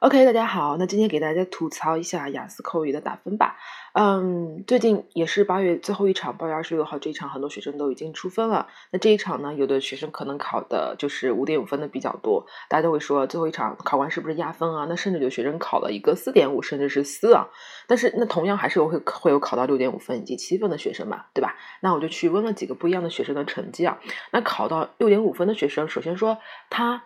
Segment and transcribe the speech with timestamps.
[0.00, 3.56] OK，大家好，那今天给大家吐槽一下雅思口语的打分吧。
[3.94, 8.68] 嗯，最近也是八月最后一场，八月二十六号这一场，很多学生都已经出分了。
[8.92, 14.86] 那这一场呢，有的学生可能考的就是五点五分的比较多，大家都会说最后一场考官是不是压分啊？
[14.88, 17.48] 那甚至有学生考了一个四点五，甚至是四啊。
[17.88, 21.56] 但是那同样还是有会会有考到六点五分以及七分的学生嘛，对吧？
[21.80, 23.98] 那我就去问了几个不一样的学生的成绩啊。
[24.30, 26.38] 那考到六点五分的学生，首先说
[26.70, 27.02] 他。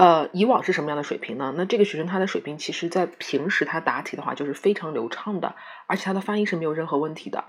[0.00, 1.52] 呃，以往是什么样的水平呢？
[1.58, 5.54] 那这个学生他的水平，其实在平时他答题的话就是非常流畅的，
[5.86, 7.44] 而且他的发音是没有任何问题的。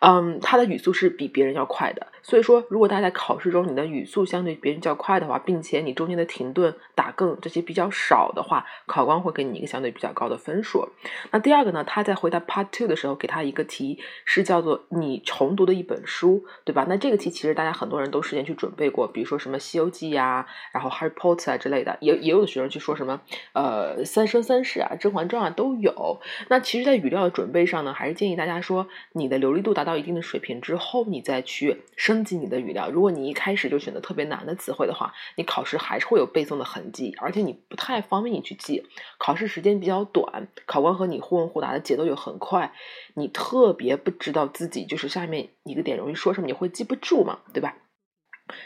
[0.00, 2.08] 嗯，他的语速是比别人要快的。
[2.20, 10.86] 所以说，如果大家在考试中你的语速相对别人较快的话，并且你中间的停顿、打更这些比较少的话，考官会给你一个相对比较高的分数。
[11.30, 16.84] 那第二个呢，他在回答 Part Two 的时候给他一个题是叫做你重读的一本书，对吧？
[16.86, 21.93] 那这个题其实大家很多人都事先去准备过，比如说什么《西游记》呀，然后《Harry Potter》啊之类的。
[22.00, 23.20] 也也有的学生去说什么，
[23.52, 26.20] 呃，三生三世啊，《甄嬛传》啊都有。
[26.48, 32.90] 那其实，在语料的准备上呢，还是建议大家说，你的流利度达到一定的水平之后，你再去升级你的语料。
[32.90, 38.84] 如果你一开始就选择特别难的词汇的话，你考试还是会有背诵的痕迹，而且你不太方便你去记。
[39.18, 42.72] 考试时间比较短，考官和你互问互答的节奏又很快，
[43.14, 47.76] 你特别不知道自己就是下面一个点容易说什么，你会记不住嘛，对吧？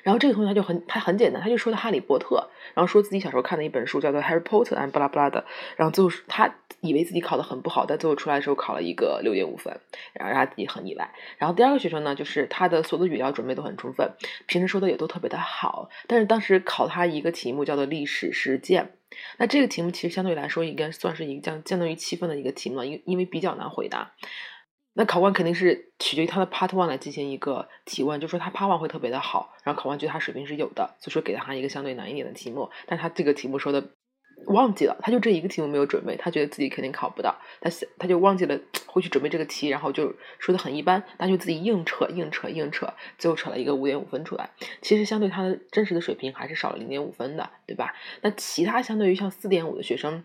[0.03, 2.37] 然后这个同学他就很他很简单，他就说的《哈利波特》，
[2.75, 5.45] 然后说自己小时候看的一本书叫做《Harry Potter》and 巴拉巴拉的，
[5.77, 9.81] 然后最后他以为自己考的很不好，但最后出来的时候考了一个六点五分，
[10.13, 11.09] 然后他自己很意外。
[11.37, 14.11] 然后第二个学生呢，就是他的所有的语料准备都很充分，
[14.47, 18.95] 平时说的也都特别的好，但是当时考他一个题目叫做历史事件，
[19.39, 24.13] 那这个题目其实相对来说应该算是一个将相当于七分的一个题目了，因因为比较难回答。
[24.99, 32.69] 那考官肯定是取决于他的 Part One 来进行一个提问，就说他 Part One 会特别的好，然后考官觉得他水平是有的，所以说给了他一个相对难一点的题目。
[32.85, 33.91] 但他这个题目说的
[34.47, 38.59] 忘记了，他就这一个题目没有准备，他觉得自己肯定考不到，他他就忘记了
[38.91, 44.51] 会去准备这个题，然后就说的很一般，他就自己硬扯硬扯硬扯，最后扯了一个五点五分出来。
[44.83, 47.95] 其实相对他的真实的水平还是少了零点五分的，对吧？
[48.23, 50.25] 那其他相对于像四点五的学生。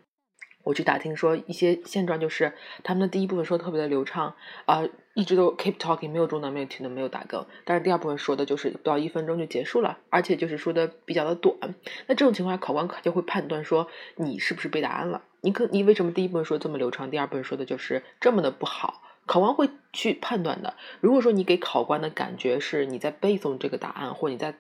[0.64, 2.54] 我去打听说一些现状，就是
[2.84, 4.36] 他们的第一部分说的特别的流畅，
[4.66, 7.46] 啊，一直都 keep talking，没有中断，没有停顿，没有打更。
[7.66, 11.76] 但是第二部分说的就是不到一分钟就结束了，而且就是说的比较的短。
[12.08, 15.22] 那这种情况下，考官可就会判断说你是不是背答案了？
[15.42, 19.02] 你可你为什么第一部分说这么流畅，第二部分说的就是这么的不好？
[19.26, 20.76] 考官会去判断的。
[21.02, 24.56] 如果说你给考官的感觉是你在背诵这个答案，或你在。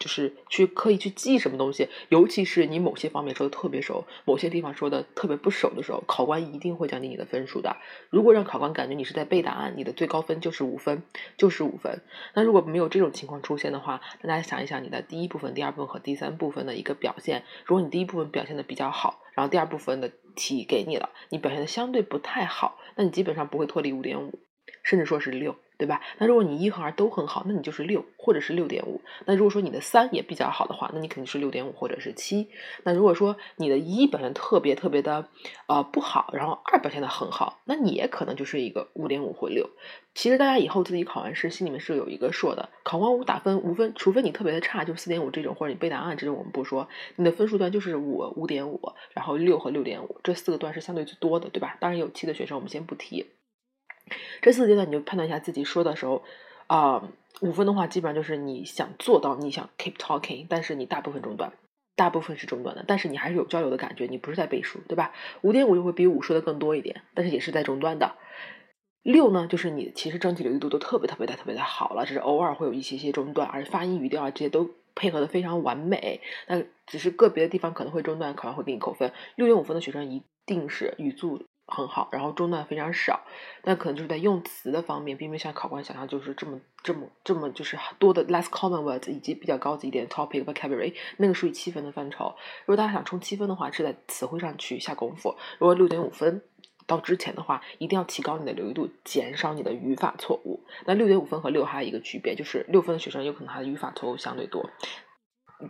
[0.00, 7.76] 就是去刻意去记什么东西，尤其是你某些方面说的特别熟，某些地方说的特别不熟的时候，考官一定会降低你的分数的。
[8.08, 11.02] 如果让考官感觉你是在背答案，你的最高分就是五分，
[11.36, 12.00] 就是五分。
[12.34, 17.44] 那如果没有这种情况出现的话，那大家想一想你的第一部分、第二部分和第三部分的一个表现。
[17.66, 24.40] 如果你第一部分表现的比较好，然后第二部分的题给你了，你表现的相对不太好，那你基本上不会脱离五点五，
[24.82, 25.56] 甚至说是六。
[25.80, 26.02] 对吧？
[26.18, 29.00] 那如果你一和二都很好，那你就是六或者是六点五。
[29.24, 32.50] 那如果说你的三也比较好的话，那你肯定是六点五或者是七。
[32.84, 35.26] 那如果说你的一表现特别特别的
[35.68, 39.70] 呃不好，然后二表现的很好，那你也可能就是一个五点五或六。
[40.14, 42.68] 其实大家以后自己考完试心里面是有一个数的。
[42.82, 48.80] 考完五打分五分，除非你特别的差，就四点五这种，或者你背答案这种我们不说，你的分数段就是五五点五，
[49.14, 51.76] 然后六和六点五这四个段是相对最多的，对吧？
[51.80, 53.26] 当然有七的学生我们先不提。
[54.40, 56.22] 这四个阶段你就判断一下自己说的时候，
[56.66, 57.08] 啊，
[57.40, 61.52] 五分的话基本上就是你想做到，你想 keep talking，但是你大部分中断，
[61.96, 65.12] 大部分是中断的，但是你还是有交流的感觉，你不是在背书，对吧？
[65.42, 68.16] 五点五就会比五说的更多一点，但是也是在中断的。
[69.02, 79.12] 六呢，就是你其实整体流利度都特别特别的特别的好了，只是偶尔会有一些些中断，而且发音语调啊这些都配合的非常完美，那只是个别的地方可能会中断，考官会给你扣分。
[79.36, 81.42] 六点五分的学生一定是语速。
[81.70, 83.20] 很好，然后中断非常少，
[83.62, 92.34] 但可能就是在用词的方面，并没有像考官想象就是这么这么这么就是多的 less common words 以及比较高级一点 topic vocabulary，那个属于七分的范畴。
[92.66, 95.36] 如果大家想冲七分的话，是在词汇上去下功夫。
[95.58, 96.42] 如果六点五分
[96.86, 100.64] 到之前的话，一定要提高你的流利度，减少你的语法错误。
[100.86, 104.68] 那六点五分和六还有一个区别，就是六分的学生有可能他的语法错误相对多。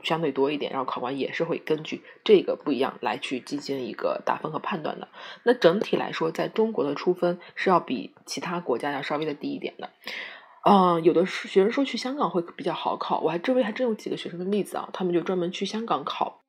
[0.02, 5.08] 相对多一点，然后考官也是会根据这个不一样来去进行一个打分和判断的。
[5.42, 9.90] 那整体来说，在中国的出分是要比其他国家要稍微的低一点的。
[10.62, 16.42] 嗯，有的学生说去香港会比较好考，我还周围还真有几个学生的例子啊，他们就专门去香港考，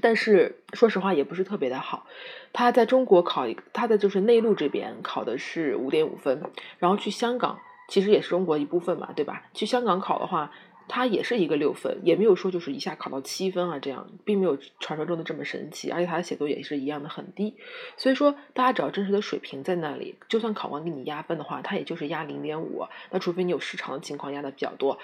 [0.00, 2.06] 但是说实话也不是特别的好。
[2.52, 6.42] 他在中国考一个，他的就是内陆这边考的是五点五分，
[6.78, 7.58] 然后去香港
[7.88, 9.42] 其实也是中国一部分嘛，对吧？
[9.52, 10.50] 去香港考的话。
[10.88, 17.54] 他也是一个六分，也没有说就是一下考到七分啊，这样并没有传说中的这么神奇，而且他的写作也是一样的很低，
[17.96, 24.98] 所以说大家只要真实的水平在那里，就算考官给你压分的话，他也就是压零点五，那除非你有失常的情况压的比较多。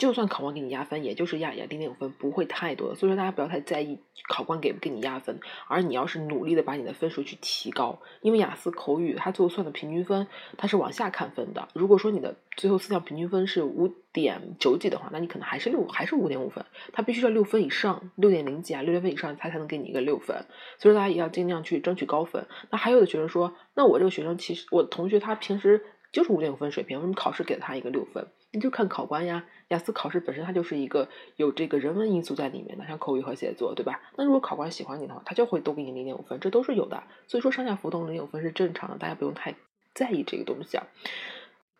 [0.00, 2.94] 就算考官给你压分，也就是压压零点五分，不会太多的。
[2.94, 3.98] 所以说大家不要太在意
[4.30, 5.38] 考官给不给你压分，
[5.68, 8.00] 而你要是努力的把你的分数去提高。
[8.22, 10.26] 因为雅思口语它最后算的平均分，
[10.56, 11.68] 它是往下看分的。
[11.74, 16.64] 如果说你的最后四项平均分是五点九几的话，那你可能还是六，还是五点五分。
[16.94, 20.46] 它必须要六分以上，六点零几啊，六点分以上，它才能给你一个六分。
[20.78, 22.46] 所以说大家也要尽量去争取高分。
[22.70, 28.26] 那还有的学生说，那我这个学生其实我同学他平时就是五点五分水平，为什么考试给了他一个六分？
[28.52, 34.00] 你就看考官呀，雅思考试本身它就是一个有这个人文因素在里面的，像口语和写作，对吧？
[34.16, 37.04] 那如果考官喜欢你的话，他就会多给你零点五分，这都是有的。
[37.28, 39.54] 所以说上下浮动零点五分是正常的，大家不用太
[39.94, 40.86] 在意这个东西啊。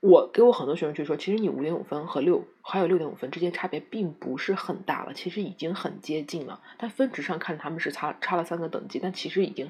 [0.00, 6.62] 我给我很多学生去说，其实你五点五分和六还有六点五分之间差别并不是很大了，其实已经很接近了。
[6.78, 9.68] 但分值上看他们是差差了三个等级，但其实已经。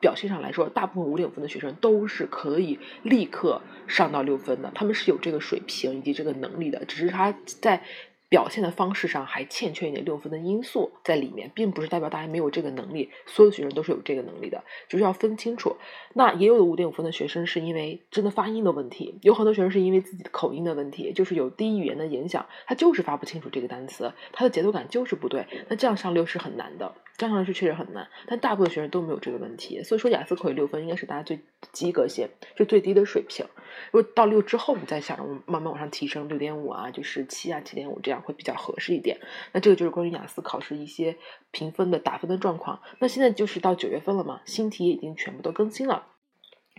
[0.00, 7.82] 表现上来说，大部分五点五分的学生都是可以立刻上到六分的，他们是有这个水平以及这个能力的，只是他在。
[8.28, 15.76] 表现的方式上还欠缺一点六分的因素在里面，并不是代表大家没有这个能力，所有学生都是有这个能力的，就是要分清楚。
[16.14, 25.46] 那也有的五点五分的学生是因为真的发音的问题，有很多学生是因为自己的口音的问题，就是有第一语言的影响，他就是发不清楚这个单词，他的节奏感就是不对。
[25.68, 28.08] 那这样上六是很难的，这样上去确实很难。
[28.26, 31.38] 但大部分学生都没有这个问题，所以说雅思口语六分应该是大家最
[31.72, 33.46] 及格线，就最低的水平。
[33.92, 38.15] 如果到六之后，你再想着慢慢往上提升，六点五啊，就是七啊，七点五这样。
[38.22, 39.18] 会比较合适一点。
[39.52, 41.16] 那这个就是关于雅思考试一些
[41.50, 42.80] 评分的打分的状况。
[42.98, 46.06] 那现在就是到九月份了嘛，新题已经全部都更新了。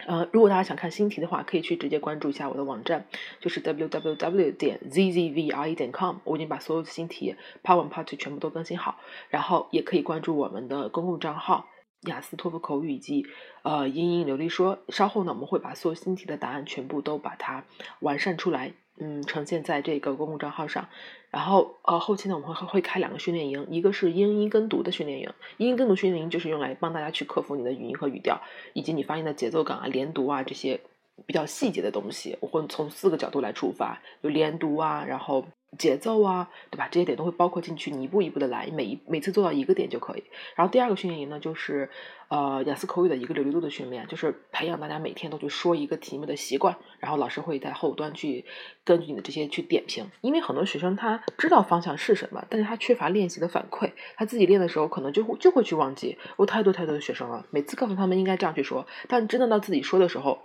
[0.06, 3.08] 呃，如果大家想看新题的话，可以去直接关注一下我的网站，
[3.40, 6.18] 就是 www 点 zzvi 点 com。
[6.24, 9.00] 我已经把所有的新题 Part One、Part Two 全部都更新好。
[9.30, 11.68] 然后也可以关注我们的公共账号
[12.02, 13.26] 雅思托福口语以及
[13.64, 14.78] 呃英英流利说。
[14.90, 17.66] 稍后呢，我们会把所有新题的答案全部都把它
[18.02, 18.74] 完善出来。
[19.00, 20.88] 嗯，呈现在这个公共账号上，
[21.30, 28.42] 然后呃，后期呢我们会会开两个训练营，一个是英音跟读的训练营，英音跟读训练营就是用来帮大家去克服你的语音和语调，
[28.74, 30.80] 以及你发音的节奏感啊、连读啊这些
[31.26, 35.46] 比较细节的东西，我会从四个角度来出发，有连读啊，然后。
[35.78, 36.88] 节奏啊，对吧？
[36.92, 40.24] 这些点都会包括进去，你一步一步的来，每一每次做到一个点就可以。
[40.56, 41.90] 然后第二个训练营呢，就是
[42.30, 46.76] 呃雅思口语的一个流利度的训练，就是培养大家每天都去说一个题目的习惯。
[47.00, 48.46] 然后老师会在后端去
[48.84, 56.18] 根据你的这些去点评，因为很多学生他知道方向是什么，但是他缺乏练习的反馈，他自己练的时候可能就会就会去忘记。
[56.38, 60.40] 我太多太多的学生了，每次告诉他们应该这样去说，但真的到自己说的时候。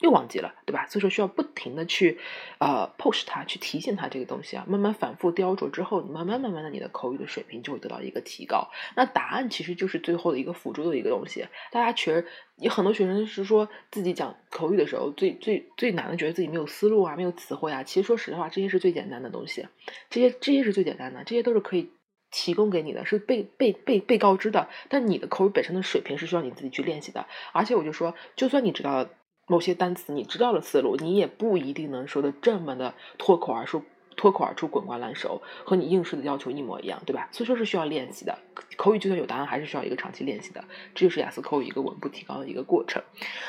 [0.00, 0.86] 又忘记了，对吧？
[0.88, 2.18] 所以说需要不停的去，
[2.58, 8.68] 呃，push 他，去提醒他这个东西啊，慢慢反复雕琢之后，你慢慢慢慢的，你的口语的水平就会得到一个提高。
[8.94, 11.46] 那答案其实就是最后的一个辅助的一个东西。
[11.72, 12.26] 大家其实
[12.56, 17.82] 有很多学生是说自己讲口语的时候，最最最难的，觉得自己没有思路啊，没有词汇啊。
[17.82, 19.66] 其实说实话，这些是最简单的东西，
[20.10, 21.90] 这些这些是最简单的，这些都是可以
[22.30, 24.68] 提供给你的，是被被被被告知的。
[24.90, 27.24] 但你的口语本身的水平是需要你自己去练习的。
[27.52, 29.08] 而且我就说，就算你知道。
[29.46, 33.82] 某些单词你知道了思路，你也不一定能说的这么的脱口而出，
[34.16, 37.28] 脱口而出滚瓜烂熟，和你应试的要求一模一样，对吧？
[37.30, 38.38] 所以说是需要练习的。
[38.76, 40.64] 口语就算有答案，还是需要一个长期练习的。
[40.94, 43.02] 这就是雅思口语一个稳步提高的一个过程。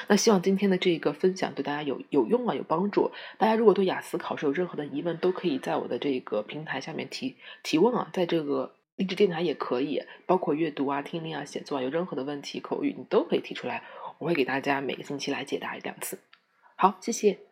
[0.07, 3.11] 那希望今天的这个分享对大家有有用啊，有帮助。
[3.37, 13.83] 大家如果对雅思考试有任何的疑问，都可以在我的这个平台下面提提问啊，在这个励志电台也可以，包括阅读啊、听力啊、写作啊，有任何的问题口语你都可以提出来。
[14.19, 16.19] 我会给大家每个星期来解答一两次。
[16.75, 17.46] 好，谢谢。